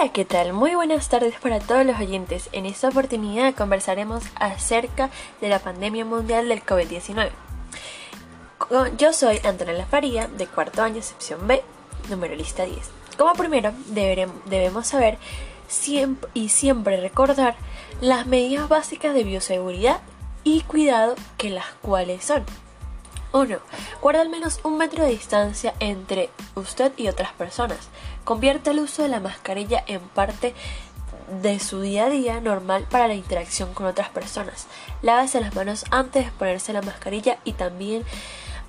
[0.00, 0.52] Hola, ¿qué tal?
[0.52, 2.48] Muy buenas tardes para todos los oyentes.
[2.52, 7.30] En esta oportunidad conversaremos acerca de la pandemia mundial del COVID-19.
[8.96, 11.64] Yo soy Antonella Faría, de cuarto año, sección B,
[12.08, 12.78] número lista 10.
[13.16, 15.18] Como primero, debemos saber
[16.32, 17.56] y siempre recordar
[18.00, 19.98] las medidas básicas de bioseguridad
[20.44, 22.44] y cuidado que las cuales son
[23.32, 23.58] 1.
[24.00, 27.88] Guarda al menos un metro de distancia entre usted y otras personas.
[28.28, 30.52] Convierte el uso de la mascarilla en parte
[31.40, 34.66] de su día a día normal para la interacción con otras personas.
[35.00, 38.04] Lávese las manos antes de ponerse la mascarilla y también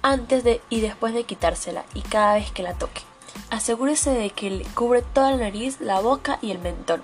[0.02, 3.02] antes de y después de quitársela y cada vez que la toque.
[3.49, 7.04] Asegúrese de que cubre toda la nariz, la boca y el mentón.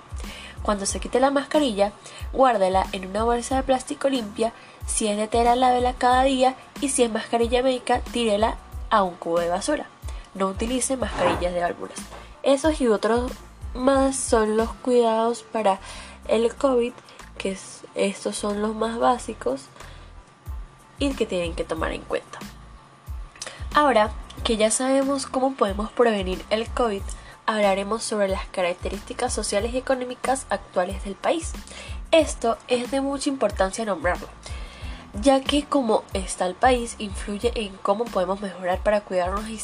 [0.62, 1.92] Cuando se quite la mascarilla,
[2.32, 4.54] guárdela en una bolsa de plástico limpia
[4.86, 8.56] si es de tela, lávela cada día y si es mascarilla médica, tírela
[8.88, 9.90] a un cubo de basura.
[10.36, 11.98] No utilice mascarillas de válvulas.
[12.42, 13.32] Esos y otros
[13.74, 15.80] más son los cuidados para
[16.28, 16.92] el COVID,
[17.38, 17.56] que
[17.94, 19.62] estos son los más básicos
[20.98, 22.38] y que tienen que tomar en cuenta.
[23.74, 24.10] Ahora
[24.44, 27.02] que ya sabemos cómo podemos prevenir el COVID,
[27.46, 31.52] hablaremos sobre las características sociales y económicas actuales del país.
[32.10, 34.28] Esto es de mucha importancia nombrarlo,
[35.14, 39.60] ya que como está el país influye en cómo podemos mejorar para cuidarnos y,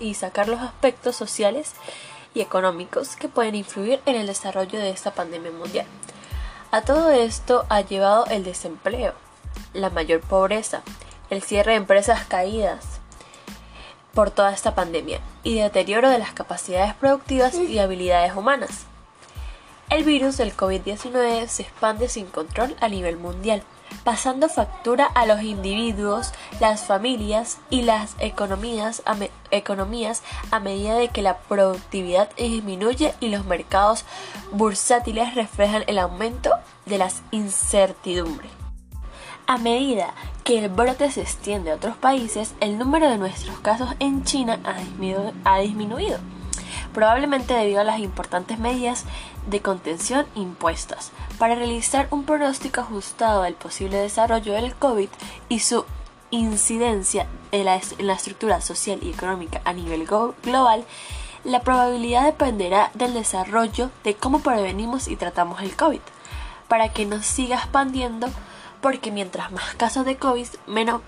[0.00, 1.72] y sacar los aspectos sociales
[2.34, 5.86] y económicos que pueden influir en el desarrollo de esta pandemia mundial.
[6.70, 9.14] A todo esto ha llevado el desempleo,
[9.74, 10.82] la mayor pobreza,
[11.30, 13.00] el cierre de empresas caídas
[14.14, 18.86] por toda esta pandemia y deterioro de las capacidades productivas y habilidades humanas.
[19.90, 23.62] El virus del COVID-19 se expande sin control a nivel mundial
[24.04, 31.38] pasando factura a los individuos, las familias y las economías a, medida de que la
[31.38, 34.04] productividad disminuye y los mercados
[34.52, 36.50] bursátiles reflejan el aumento
[36.86, 38.50] de las incertidumbres.
[39.46, 43.90] A medida que el brote se extiende a otros países, el número de nuestros casos
[43.98, 44.60] en China
[45.44, 46.18] ha disminuido
[46.92, 49.04] probablemente debido a las importantes medidas
[49.46, 51.12] de contención impuestas.
[51.38, 55.08] Para realizar un pronóstico ajustado del posible desarrollo del COVID
[55.48, 55.84] y su
[56.30, 60.84] incidencia en la, estructura social y económica a nivel global,
[61.44, 66.00] la probabilidad dependerá del desarrollo de cómo prevenimos y tratamos el COVID,
[66.68, 68.28] para que no siga expandiendo,
[68.80, 71.02] porque mientras más casos de COVID, menos,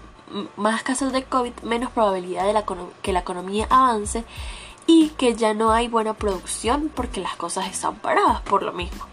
[0.57, 2.65] más casos de COVID, menos probabilidad de
[3.01, 4.25] que la economía avance
[4.87, 9.07] y que ya no hay buena producción porque las cosas están paradas por lo mismo.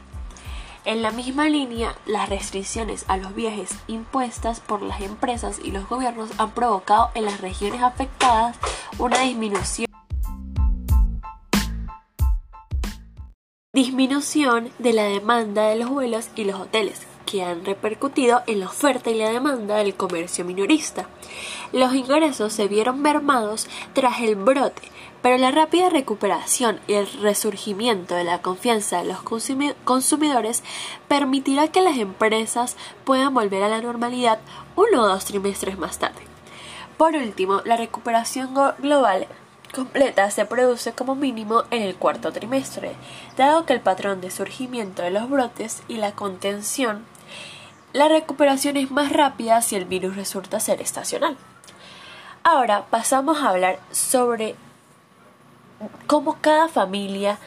[0.84, 5.88] En la misma línea, las restricciones a los viajes impuestas por las empresas y los
[5.88, 8.58] gobiernos han provocado en las regiones afectadas
[8.98, 9.92] una disminución
[13.74, 18.66] disminución de la demanda de los vuelos y los hoteles, que han repercutido en la
[18.66, 21.08] oferta y la demanda del comercio minorista.
[21.72, 24.82] Los ingresos se vieron mermados tras el brote,
[25.22, 29.20] pero la rápida recuperación y el resurgimiento de la confianza de los
[29.84, 30.64] consumidores
[31.08, 34.40] permitirá que las empresas puedan volver a la normalidad
[34.76, 36.22] uno o dos trimestres más tarde.
[36.98, 39.28] Por último, la recuperación global
[39.74, 42.94] completa se produce como mínimo en el cuarto trimestre,
[43.38, 47.06] dado que el patrón de surgimiento de los brotes y la contención,
[47.94, 51.38] la recuperación es más rápida si el virus resulta ser estacional.
[52.44, 54.56] Ahora pasamos a hablar sobre
[56.08, 57.40] cómo cada familia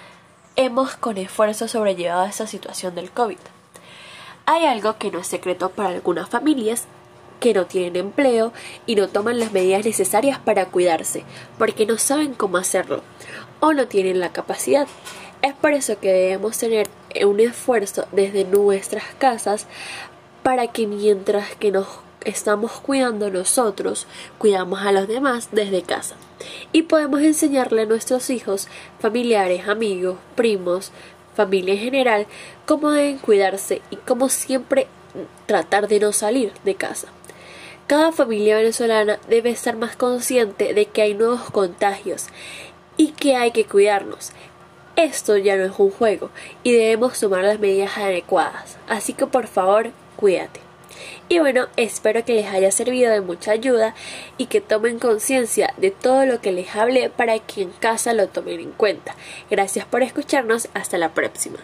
[0.57, 3.39] hemos con esfuerzo sobrellevado esta situación del COVID.
[4.47, 6.85] Hay algo que no es secreto para algunas familias
[7.41, 8.53] que no tienen empleo
[8.87, 11.25] y no toman las medidas necesarias para cuidarse,
[11.59, 13.03] porque no saben cómo hacerlo
[13.61, 14.87] o no tienen la capacidad.
[15.43, 16.89] Es por eso que debemos tener
[17.27, 19.67] un esfuerzo desde nuestras casas
[20.43, 21.87] para que mientras que nos
[22.25, 24.07] estamos cuidando nosotros,
[24.39, 26.17] cuidamos a los demás desde casa.
[26.73, 28.69] Y podemos enseñarle a nuestros hijos,
[29.01, 30.93] familiares, amigos, primos,
[31.35, 32.27] familia en general,
[32.67, 34.87] cómo deben cuidarse y cómo siempre
[35.47, 37.09] tratar de no salir de casa.
[37.87, 42.29] Cada familia venezolana debe estar más consciente de que hay nuevos contagios
[42.97, 44.33] y que hay que cuidarnos.
[44.97, 46.31] Esto ya no es un juego
[46.63, 48.79] y debemos tomar las medidas adecuadas.
[48.89, 50.64] Así que por favor, cuídate.
[51.29, 53.95] Y bueno, espero que les haya servido de mucha ayuda
[54.39, 58.29] y que tomen conciencia de todo lo que les hablé para que en casa lo
[58.29, 59.15] tomen en cuenta.
[59.51, 61.59] Gracias por escucharnos, hasta la próxima.